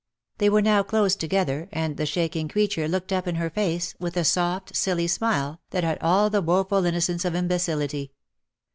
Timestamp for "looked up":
2.87-3.27